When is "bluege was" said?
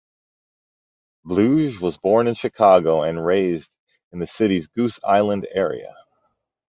1.23-1.95